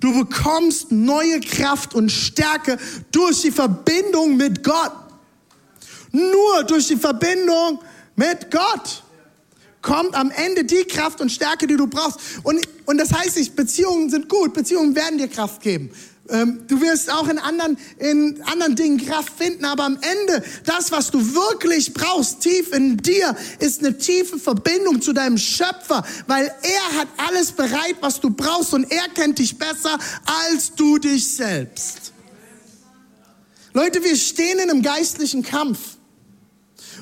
[0.00, 2.76] Du bekommst neue Kraft und Stärke
[3.12, 4.92] durch die Verbindung mit Gott.
[6.14, 7.80] Nur durch die Verbindung
[8.14, 9.02] mit Gott
[9.82, 12.20] kommt am Ende die Kraft und Stärke, die du brauchst.
[12.44, 15.90] Und, und das heißt nicht, Beziehungen sind gut, Beziehungen werden dir Kraft geben.
[16.28, 20.92] Ähm, du wirst auch in anderen, in anderen Dingen Kraft finden, aber am Ende, das,
[20.92, 26.44] was du wirklich brauchst, tief in dir, ist eine tiefe Verbindung zu deinem Schöpfer, weil
[26.44, 29.98] er hat alles bereit, was du brauchst und er kennt dich besser
[30.46, 32.12] als du dich selbst.
[33.72, 35.93] Leute, wir stehen in einem geistlichen Kampf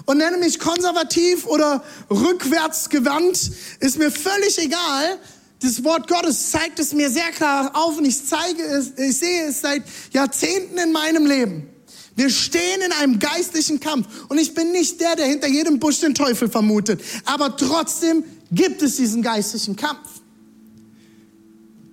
[0.06, 3.50] und nenne mich konservativ oder rückwärtsgewandt,
[3.80, 5.18] ist mir völlig egal.
[5.60, 9.44] Das Wort Gottes zeigt es mir sehr klar auf und ich zeige es, ich sehe
[9.44, 11.68] es seit Jahrzehnten in meinem Leben.
[12.14, 16.00] Wir stehen in einem geistlichen Kampf und ich bin nicht der, der hinter jedem Busch
[16.00, 17.00] den Teufel vermutet.
[17.24, 20.08] Aber trotzdem gibt es diesen geistlichen Kampf.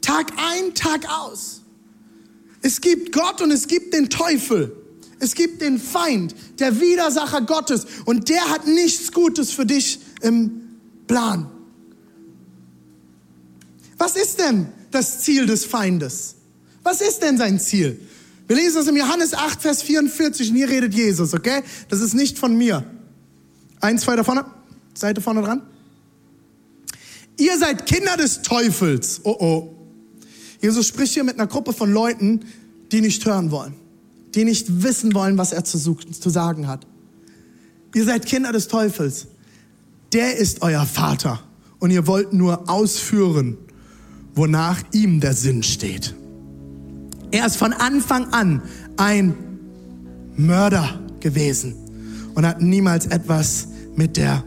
[0.01, 1.61] Tag ein, Tag aus.
[2.61, 4.75] Es gibt Gott und es gibt den Teufel.
[5.19, 10.61] Es gibt den Feind, der Widersacher Gottes und der hat nichts Gutes für dich im
[11.07, 11.49] Plan.
[13.97, 16.35] Was ist denn das Ziel des Feindes?
[16.83, 17.99] Was ist denn sein Ziel?
[18.47, 21.61] Wir lesen das im Johannes 8, Vers 44 und hier redet Jesus, okay?
[21.89, 22.83] Das ist nicht von mir.
[23.81, 24.45] Eins, zwei da vorne,
[24.93, 25.61] Seite vorne dran.
[27.37, 29.21] Ihr seid Kinder des Teufels.
[29.23, 29.75] Oh oh.
[30.61, 32.45] Jesus spricht hier mit einer Gruppe von Leuten,
[32.91, 33.75] die nicht hören wollen,
[34.35, 36.85] die nicht wissen wollen, was er zu, zu sagen hat.
[37.93, 39.27] Ihr seid Kinder des Teufels.
[40.13, 41.39] Der ist euer Vater
[41.79, 43.57] und ihr wollt nur ausführen,
[44.35, 46.15] wonach ihm der Sinn steht.
[47.31, 48.61] Er ist von Anfang an
[48.97, 49.35] ein
[50.35, 51.75] Mörder gewesen
[52.33, 54.43] und hat niemals etwas mit der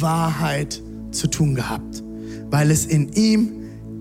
[0.00, 2.02] Wahrheit zu tun gehabt,
[2.50, 3.52] weil es in ihm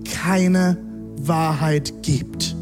[0.03, 0.77] keine
[1.17, 2.54] Wahrheit gibt.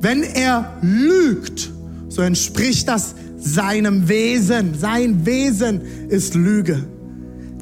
[0.00, 1.70] Wenn er lügt,
[2.08, 4.74] so entspricht das seinem Wesen.
[4.78, 6.84] Sein Wesen ist Lüge,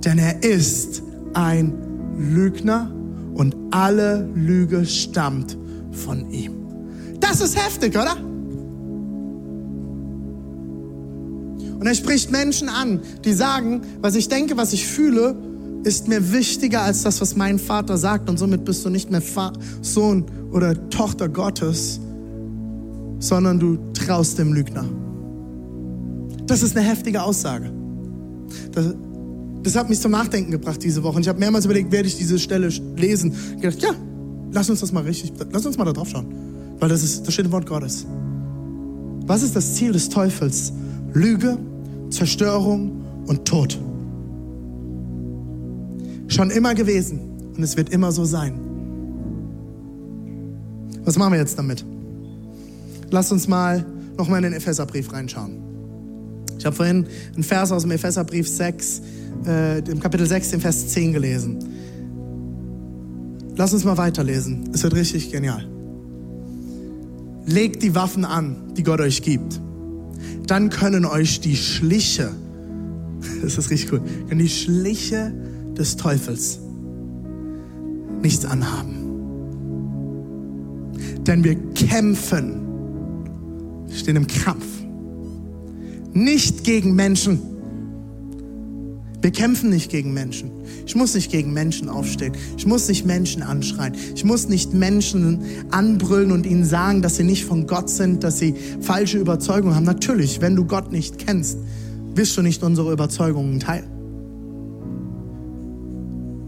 [0.04, 1.02] denn er ist
[1.34, 1.72] ein
[2.18, 2.90] Lügner
[3.34, 5.56] und alle Lüge stammt
[5.92, 6.52] von ihm.
[7.20, 8.16] Das ist heftig, oder?
[11.78, 15.36] Und er spricht Menschen an, die sagen, was ich denke, was ich fühle,
[15.84, 18.28] ist mir wichtiger als das, was mein Vater sagt.
[18.28, 19.22] Und somit bist du nicht mehr
[19.82, 22.00] Sohn oder Tochter Gottes,
[23.26, 24.84] sondern du traust dem Lügner.
[26.46, 27.72] Das ist eine heftige Aussage.
[28.72, 28.94] Das,
[29.62, 31.16] das hat mich zum Nachdenken gebracht diese Woche.
[31.16, 33.34] Und ich habe mehrmals überlegt, werde ich diese Stelle lesen.
[33.56, 33.90] Ich gedacht, ja,
[34.52, 36.26] lass uns das mal richtig, lass uns mal da drauf schauen.
[36.78, 38.06] Weil das ist, das steht im Wort Gottes.
[39.26, 40.72] Was ist das Ziel des Teufels?
[41.12, 41.58] Lüge,
[42.10, 43.76] Zerstörung und Tod.
[46.28, 47.20] Schon immer gewesen
[47.56, 48.60] und es wird immer so sein.
[51.04, 51.84] Was machen wir jetzt damit?
[53.10, 53.84] Lass uns mal
[54.16, 55.62] nochmal in den Epheserbrief reinschauen.
[56.58, 59.02] Ich habe vorhin einen Vers aus dem Epheserbrief 6,
[59.46, 61.58] äh, im Kapitel 6, den Vers 10 gelesen.
[63.56, 64.70] Lass uns mal weiterlesen.
[64.72, 65.66] Es wird richtig genial.
[67.46, 69.60] Legt die Waffen an, die Gott euch gibt.
[70.46, 72.30] Dann können euch die Schliche,
[73.42, 75.32] das ist richtig cool, können die Schliche
[75.76, 76.58] des Teufels
[78.22, 78.94] nichts anhaben.
[81.26, 82.65] Denn wir kämpfen,
[83.98, 84.66] stehen im Kampf,
[86.12, 87.40] nicht gegen Menschen.
[89.22, 90.50] Wir kämpfen nicht gegen Menschen.
[90.86, 92.34] Ich muss nicht gegen Menschen aufstehen.
[92.56, 93.94] Ich muss nicht Menschen anschreien.
[94.14, 98.38] Ich muss nicht Menschen anbrüllen und ihnen sagen, dass sie nicht von Gott sind, dass
[98.38, 99.84] sie falsche Überzeugungen haben.
[99.84, 101.58] Natürlich, wenn du Gott nicht kennst,
[102.14, 103.90] wirst du nicht unsere Überzeugungen teilen.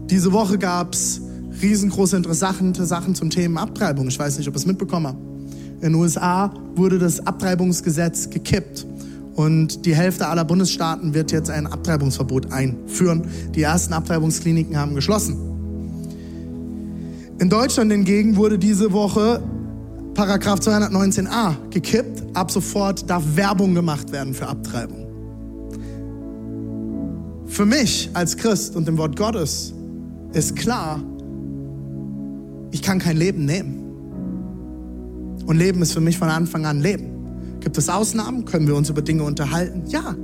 [0.09, 1.21] Diese Woche gab es
[1.61, 4.07] riesengroße interessante Sachen zum Thema Abtreibung.
[4.07, 5.28] Ich weiß nicht, ob ihr es mitbekommen habt.
[5.81, 8.85] In den USA wurde das Abtreibungsgesetz gekippt.
[9.35, 13.25] Und die Hälfte aller Bundesstaaten wird jetzt ein Abtreibungsverbot einführen.
[13.55, 15.37] Die ersten Abtreibungskliniken haben geschlossen.
[17.39, 19.41] In Deutschland hingegen wurde diese Woche
[20.13, 22.23] Paragraph 219a gekippt.
[22.33, 25.07] Ab sofort darf Werbung gemacht werden für Abtreibung.
[27.45, 29.73] Für mich als Christ und dem Wort Gottes
[30.33, 31.01] ist klar,
[32.71, 33.78] ich kann kein Leben nehmen.
[35.49, 37.07] Und Leben ist für mich von Anfang an Leben.
[37.59, 38.45] Gibt es Ausnahmen?
[38.45, 39.81] Können wir uns über Dinge unterhalten?
[39.87, 40.15] Ja.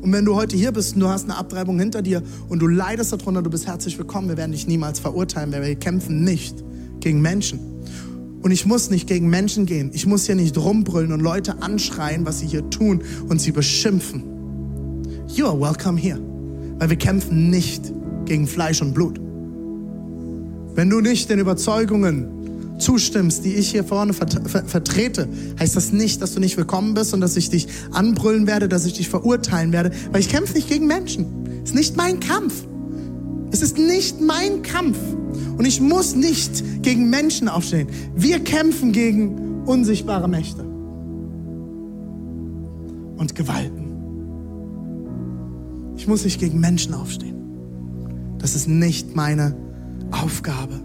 [0.00, 2.66] Und wenn du heute hier bist und du hast eine Abtreibung hinter dir und du
[2.66, 4.30] leidest darunter, du bist herzlich willkommen.
[4.30, 6.64] Wir werden dich niemals verurteilen, weil wir kämpfen nicht
[7.00, 7.60] gegen Menschen.
[8.40, 9.90] Und ich muss nicht gegen Menschen gehen.
[9.92, 14.24] Ich muss hier nicht rumbrüllen und Leute anschreien, was sie hier tun und sie beschimpfen.
[15.34, 16.18] You are welcome here.
[16.78, 17.92] Weil wir kämpfen nicht
[18.24, 19.20] gegen Fleisch und Blut.
[20.74, 22.33] Wenn du nicht den Überzeugungen
[22.84, 25.26] zustimmst, die ich hier vorne vertrete,
[25.58, 28.84] heißt das nicht, dass du nicht willkommen bist und dass ich dich anbrüllen werde, dass
[28.84, 31.26] ich dich verurteilen werde, weil ich kämpfe nicht gegen Menschen.
[31.64, 32.52] Es ist nicht mein Kampf.
[33.50, 34.98] Es ist nicht mein Kampf.
[35.56, 37.88] Und ich muss nicht gegen Menschen aufstehen.
[38.14, 40.62] Wir kämpfen gegen unsichtbare Mächte
[43.16, 43.84] und Gewalten.
[45.96, 47.36] Ich muss nicht gegen Menschen aufstehen.
[48.38, 49.56] Das ist nicht meine
[50.10, 50.83] Aufgabe.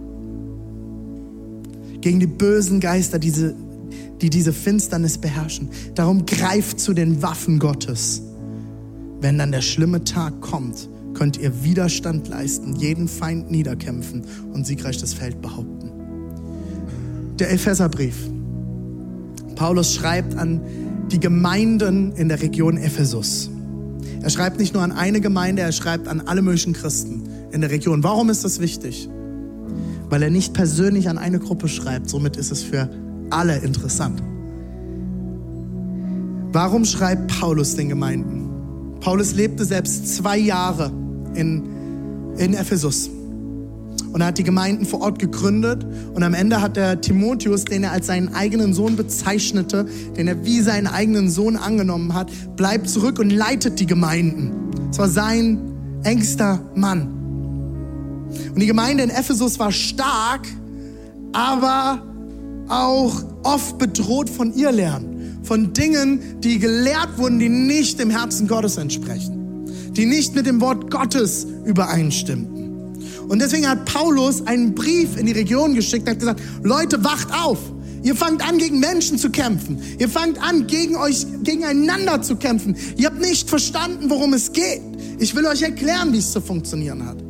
[2.02, 3.56] Gegen die bösen Geister, diese,
[4.22, 5.70] die diese Finsternis beherrschen.
[5.96, 8.22] Darum greift zu den Waffen Gottes.
[9.22, 14.98] Wenn dann der schlimme Tag kommt, könnt ihr Widerstand leisten, jeden Feind niederkämpfen und siegreich
[14.98, 15.92] das Feld behaupten.
[17.38, 18.16] Der Epheserbrief.
[19.56, 20.62] Paulus schreibt an
[21.12, 23.50] die Gemeinden in der Region Ephesus.
[24.22, 27.72] Er schreibt nicht nur an eine Gemeinde, er schreibt an alle möglichen Christen in der
[27.72, 28.04] Region.
[28.04, 29.10] Warum ist das wichtig?
[30.10, 32.90] Weil er nicht persönlich an eine Gruppe schreibt, somit ist es für
[33.30, 34.22] alle interessant.
[36.52, 38.50] Warum schreibt Paulus den Gemeinden?
[39.02, 40.92] Paulus lebte selbst zwei Jahre
[41.36, 41.64] in,
[42.38, 43.10] in Ephesus
[44.12, 47.84] und er hat die Gemeinden vor Ort gegründet und am Ende hat er Timotheus, den
[47.84, 49.86] er als seinen eigenen Sohn bezeichnete,
[50.18, 54.52] den er wie seinen eigenen Sohn angenommen hat, bleibt zurück und leitet die Gemeinden.
[54.90, 55.60] Es war sein
[56.04, 57.19] engster Mann.
[58.54, 60.48] Und die Gemeinde in Ephesus war stark,
[61.34, 62.04] aber
[62.68, 68.78] auch oft bedroht von Irrlehren, von Dingen, die gelehrt wurden, die nicht dem Herzen Gottes
[68.78, 72.60] entsprechen, die nicht mit dem Wort Gottes übereinstimmten.
[73.28, 77.32] Und deswegen hat Paulus einen Brief in die Region geschickt und hat gesagt, Leute, wacht
[77.32, 77.60] auf.
[78.02, 79.80] Ihr fangt an, gegen Menschen zu kämpfen.
[79.98, 82.76] Ihr fangt an, gegen euch, gegeneinander zu kämpfen.
[82.98, 84.82] Ihr habt nicht verstanden, worum es geht.
[85.20, 87.29] Ich will euch erklären, wie es zu funktionieren hat.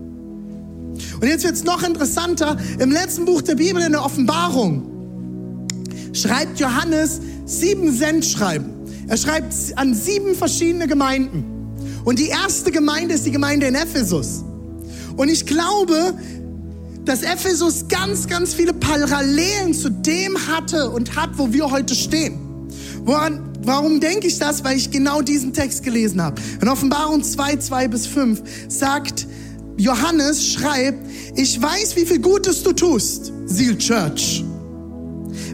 [1.20, 2.58] Und jetzt wird es noch interessanter.
[2.80, 5.68] Im letzten Buch der Bibel, in der Offenbarung,
[6.14, 8.74] schreibt Johannes sieben Sendschreiben.
[9.08, 11.44] Er schreibt an sieben verschiedene Gemeinden.
[12.06, 14.44] Und die erste Gemeinde ist die Gemeinde in Ephesus.
[15.18, 16.14] Und ich glaube,
[17.06, 22.38] dass Ephesus ganz, ganz viele Parallelen zu dem hatte und hat, wo wir heute stehen.
[23.04, 24.64] Woran, warum denke ich das?
[24.64, 26.40] Weil ich genau diesen Text gelesen habe.
[26.62, 29.28] In Offenbarung 2, 2 bis 5 sagt
[29.80, 34.44] Johannes, schreibt, ich weiß, wie viel Gutes du tust, Seal Church.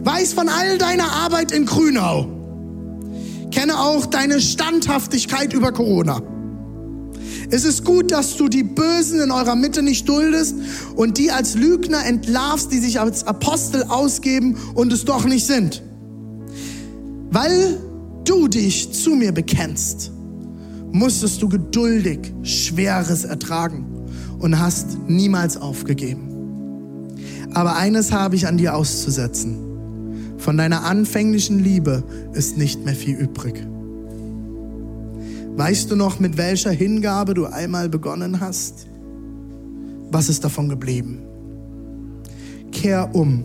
[0.02, 2.28] Weiß von all deiner Arbeit in Grünau.
[3.50, 6.20] Kenne auch deine Standhaftigkeit über Corona
[7.50, 10.56] es ist gut, dass du die Bösen in eurer Mitte nicht duldest
[10.96, 15.82] und die als Lügner entlarvst, die sich als Apostel ausgeben und es doch nicht sind.
[17.30, 17.78] Weil
[18.24, 20.10] du dich zu mir bekennst,
[20.92, 23.95] musstest du geduldig Schweres ertragen
[24.38, 26.36] und hast niemals aufgegeben.
[27.54, 29.56] Aber eines habe ich an dir auszusetzen.
[30.38, 33.66] Von deiner anfänglichen Liebe ist nicht mehr viel übrig.
[35.56, 38.86] Weißt du noch, mit welcher Hingabe du einmal begonnen hast?
[40.10, 41.22] Was ist davon geblieben?
[42.72, 43.44] Kehr um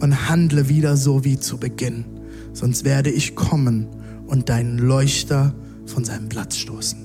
[0.00, 2.04] und handle wieder so wie zu Beginn,
[2.52, 3.88] sonst werde ich kommen
[4.26, 5.54] und deinen Leuchter
[5.86, 6.98] von seinem Platz stoßen.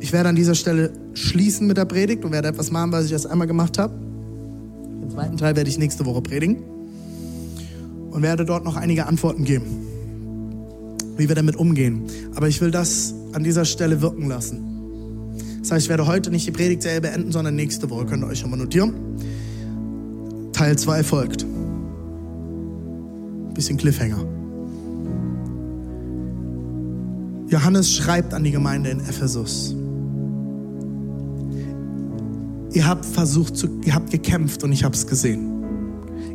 [0.00, 3.12] Ich werde an dieser Stelle schließen mit der Predigt und werde etwas machen, was ich
[3.12, 3.94] erst einmal gemacht habe.
[5.02, 6.62] Den zweiten Teil werde ich nächste Woche predigen
[8.10, 9.84] und werde dort noch einige Antworten geben
[11.16, 12.04] wie wir damit umgehen.
[12.34, 14.60] Aber ich will das an dieser Stelle wirken lassen.
[15.60, 18.06] Das heißt, ich werde heute nicht die Predigtserie beenden, sondern nächste Woche.
[18.06, 18.92] Könnt ihr euch schon mal notieren.
[20.52, 21.46] Teil 2 folgt.
[23.54, 24.24] Bisschen Cliffhanger.
[27.48, 29.76] Johannes schreibt an die Gemeinde in Ephesus.
[32.74, 35.54] Ihr habt versucht, zu, ihr habt gekämpft und ich habe es gesehen.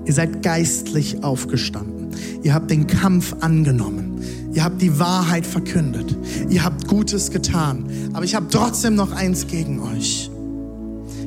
[0.05, 2.07] Ihr seid geistlich aufgestanden.
[2.41, 4.21] Ihr habt den Kampf angenommen.
[4.53, 6.17] Ihr habt die Wahrheit verkündet.
[6.49, 7.85] Ihr habt Gutes getan.
[8.13, 10.31] Aber ich habe trotzdem noch eins gegen euch.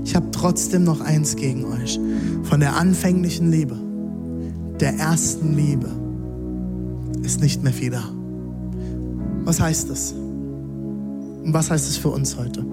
[0.04, 2.00] Ich habe trotzdem noch eins gegen euch.
[2.44, 3.76] Von der anfänglichen Liebe,
[4.80, 5.90] der ersten Liebe,
[7.22, 8.02] ist nicht mehr viel da.
[9.44, 10.12] Was heißt das?
[10.12, 12.64] Und was heißt es für uns heute?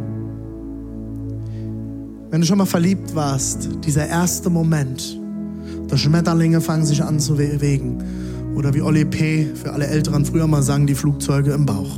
[2.31, 5.19] Wenn du schon mal verliebt warst, dieser erste Moment,
[5.91, 8.03] die Schmetterlinge fangen sich an zu bewegen
[8.55, 9.47] oder wie Olli P.
[9.55, 11.97] für alle Älteren früher mal sagen, die Flugzeuge im Bauch.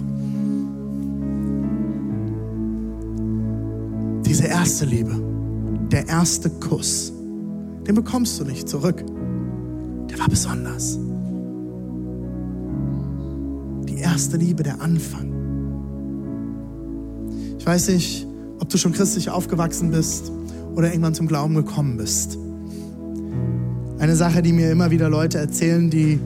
[4.26, 5.12] Diese erste Liebe,
[5.91, 7.12] der erste Kuss,
[7.86, 9.04] den bekommst du nicht zurück.
[10.10, 10.98] Der war besonders.
[13.89, 15.34] Die erste Liebe, der Anfang.
[17.60, 18.31] Ich weiß nicht,
[18.62, 20.32] ob du schon christlich aufgewachsen bist
[20.76, 22.38] oder irgendwann zum Glauben gekommen bist.
[23.97, 26.19] Eine Sache, die mir immer wieder Leute erzählen, die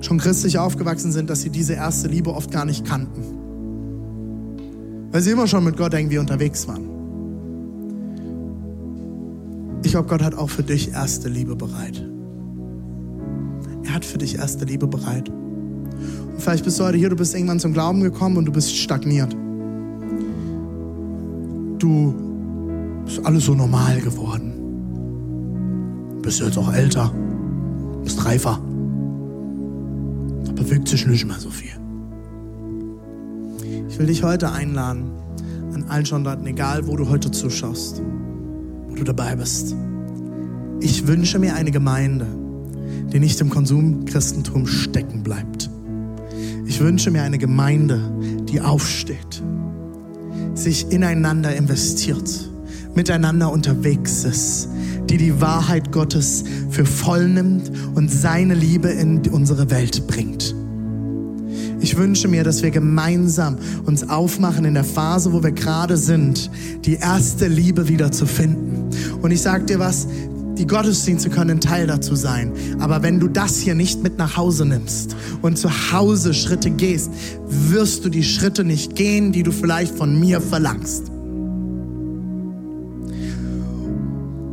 [0.00, 3.22] schon christlich aufgewachsen sind, dass sie diese erste Liebe oft gar nicht kannten.
[5.12, 6.88] Weil sie immer schon mit Gott irgendwie unterwegs waren.
[9.84, 12.04] Ich glaube, Gott hat auch für dich erste Liebe bereit.
[13.84, 15.28] Er hat für dich erste Liebe bereit.
[15.28, 18.74] Und vielleicht bist du heute hier, du bist irgendwann zum Glauben gekommen und du bist
[18.76, 19.36] stagniert.
[21.80, 22.14] Du
[23.04, 24.52] bist alles so normal geworden.
[26.22, 27.12] Bist jetzt auch älter,
[28.04, 28.60] bist reifer
[30.60, 31.70] bewegt sich nicht mehr so viel.
[33.88, 35.10] Ich will dich heute einladen,
[35.74, 38.02] an allen Standorten, egal wo du heute zuschaust,
[38.88, 39.74] wo du dabei bist.
[40.80, 42.26] Ich wünsche mir eine Gemeinde,
[43.12, 45.70] die nicht im Konsumchristentum stecken bleibt.
[46.66, 48.00] Ich wünsche mir eine Gemeinde,
[48.48, 49.42] die aufsteht,
[50.62, 52.50] sich ineinander investiert,
[52.94, 54.68] miteinander unterwegs ist,
[55.08, 60.54] die die Wahrheit Gottes für voll nimmt und seine Liebe in unsere Welt bringt.
[61.82, 63.56] Ich wünsche mir, dass wir gemeinsam
[63.86, 66.50] uns aufmachen in der Phase, wo wir gerade sind,
[66.84, 68.90] die erste Liebe wieder zu finden.
[69.22, 70.06] Und ich sag dir was,
[70.60, 72.52] die Gottesdienste können Teil dazu sein.
[72.80, 77.10] Aber wenn du das hier nicht mit nach Hause nimmst und zu Hause Schritte gehst,
[77.48, 81.10] wirst du die Schritte nicht gehen, die du vielleicht von mir verlangst.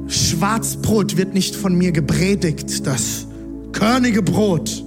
[0.08, 3.28] Schwarzbrot wird nicht von mir gepredigt, das
[3.74, 4.86] körnige Brot,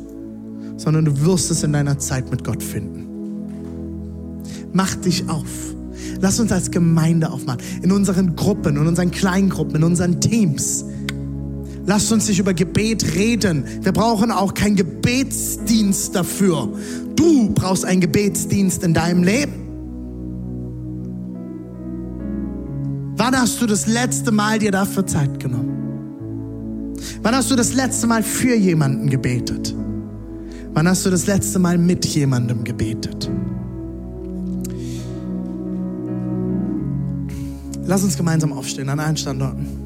[0.78, 3.06] sondern du wirst es in deiner Zeit mit Gott finden.
[4.72, 5.50] Mach dich auf.
[6.22, 7.60] Lass uns als Gemeinde aufmachen.
[7.82, 10.84] In unseren Gruppen, in unseren Kleingruppen, in unseren Teams.
[11.86, 13.64] Lasst uns nicht über Gebet reden.
[13.82, 16.68] Wir brauchen auch keinen Gebetsdienst dafür.
[17.16, 19.60] Du brauchst einen Gebetsdienst in deinem Leben.
[23.16, 26.96] Wann hast du das letzte Mal dir dafür Zeit genommen?
[27.22, 29.74] Wann hast du das letzte Mal für jemanden gebetet?
[30.72, 33.30] Wann hast du das letzte Mal mit jemandem gebetet?
[37.84, 39.79] Lass uns gemeinsam aufstehen an allen Standorten.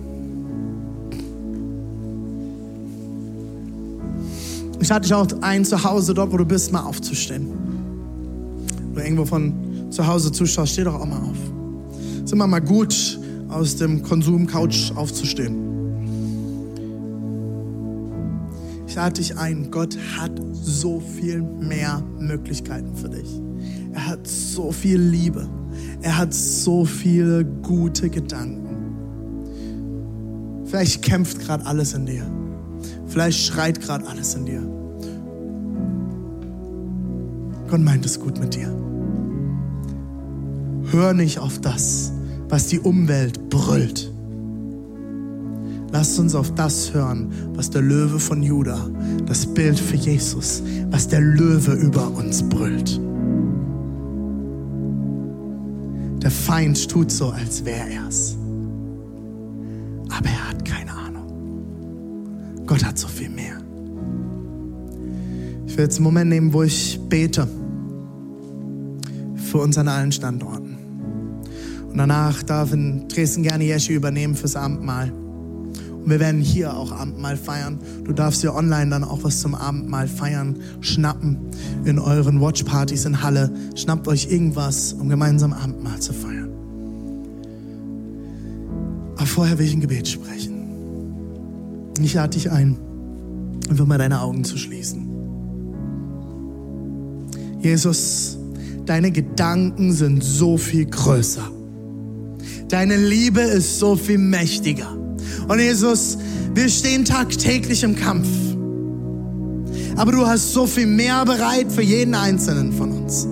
[4.84, 7.48] Ich lade dich auch ein, zu Hause, dort wo du bist, mal aufzustehen.
[8.92, 11.38] Wenn du irgendwo von zu Hause zuschaust, steh doch auch mal auf.
[12.16, 13.18] Es ist immer mal gut,
[13.48, 15.56] aus dem Konsum-Couch aufzustehen.
[18.86, 23.40] Ich lade dich ein, Gott hat so viel mehr Möglichkeiten für dich.
[23.94, 25.48] Er hat so viel Liebe.
[26.02, 28.68] Er hat so viele gute Gedanken.
[30.66, 32.43] Vielleicht kämpft gerade alles in dir.
[33.14, 34.60] Vielleicht schreit gerade alles in dir.
[37.70, 38.74] Gott meint es gut mit dir.
[40.90, 42.10] Hör nicht auf das,
[42.48, 44.12] was die Umwelt brüllt.
[45.92, 48.90] Lasst uns auf das hören, was der Löwe von Juda,
[49.26, 53.00] das Bild für Jesus, was der Löwe über uns brüllt.
[56.20, 58.36] Der Feind tut so, als wäre er's.
[60.10, 60.83] Aber er hat keine Ahnung.
[62.74, 63.56] Gott hat so viel mehr.
[65.64, 67.46] Ich will jetzt einen Moment nehmen, wo ich bete
[69.36, 70.76] für uns an allen Standorten.
[71.88, 75.12] Und danach darf in Dresden gerne Jesche übernehmen fürs Abendmahl.
[75.12, 77.78] Und wir werden hier auch Abendmahl feiern.
[78.02, 81.38] Du darfst dir online dann auch was zum Abendmahl feiern, schnappen
[81.84, 83.54] in euren Watchpartys in Halle.
[83.76, 86.50] Schnappt euch irgendwas, um gemeinsam Abendmahl zu feiern.
[89.14, 90.53] Aber vorher will ich ein Gebet sprechen.
[92.02, 92.76] Ich lade dich ein,
[93.68, 95.10] einfach mal deine Augen zu schließen.
[97.60, 98.36] Jesus,
[98.84, 101.50] deine Gedanken sind so viel größer.
[102.68, 104.96] Deine Liebe ist so viel mächtiger.
[105.48, 106.18] Und Jesus,
[106.54, 108.28] wir stehen tagtäglich im Kampf.
[109.96, 113.26] Aber du hast so viel mehr bereit für jeden Einzelnen von uns.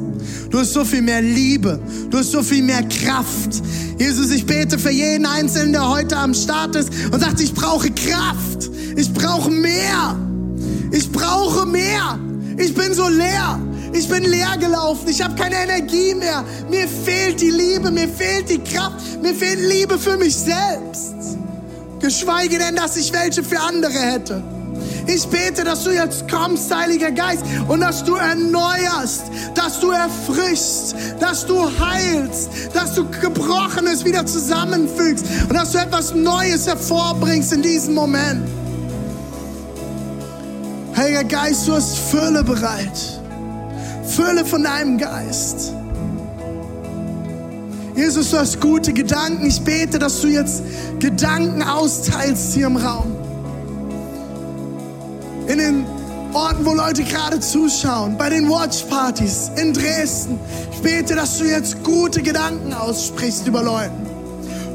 [0.53, 1.81] Du hast so viel mehr Liebe.
[2.11, 3.63] Du hast so viel mehr Kraft.
[3.99, 7.91] Jesus, ich bete für jeden Einzelnen, der heute am Start ist und sagt, ich brauche
[7.91, 8.71] Kraft.
[8.95, 10.15] Ich brauche mehr.
[10.91, 12.19] Ich brauche mehr.
[12.59, 13.59] Ich bin so leer.
[13.95, 15.09] Ich bin leer gelaufen.
[15.09, 16.45] Ich habe keine Energie mehr.
[16.71, 17.91] Mir fehlt die Liebe.
[17.91, 19.23] Mir fehlt die Kraft.
[19.23, 21.15] Mir fehlt Liebe für mich selbst.
[21.99, 24.43] Geschweige denn, dass ich welche für andere hätte.
[25.07, 29.25] Ich bete, dass du jetzt kommst, Heiliger Geist, und dass du erneuerst,
[29.55, 36.15] dass du erfrischst, dass du heilst, dass du Gebrochenes wieder zusammenfügst und dass du etwas
[36.15, 38.49] Neues hervorbringst in diesem Moment.
[40.97, 43.21] Heiliger Geist, du hast Fülle bereit.
[44.07, 45.73] Fülle von deinem Geist.
[47.95, 49.47] Jesus, du hast gute Gedanken.
[49.47, 50.63] Ich bete, dass du jetzt
[50.99, 53.22] Gedanken austeilst hier im Raum.
[55.47, 55.87] In den
[56.33, 60.39] Orten, wo Leute gerade zuschauen, bei den Watchpartys in Dresden.
[60.73, 63.93] Ich bete, dass du jetzt gute Gedanken aussprichst über Leute.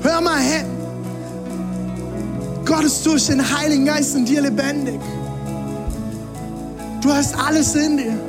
[0.03, 0.65] Hör mal hin.
[2.65, 4.99] Gott ist durch den Heiligen Geist in dir lebendig.
[7.01, 8.19] Du hast alles in dir.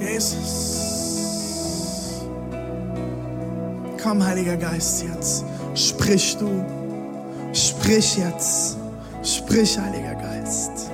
[0.00, 0.64] Jesus.
[4.02, 5.44] Komm, Heiliger Geist, jetzt.
[5.74, 6.64] Sprich du.
[7.52, 8.76] Sprich jetzt.
[9.24, 10.93] Sprich, Heiliger Geist.